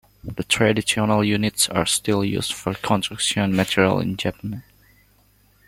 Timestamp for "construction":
2.73-3.55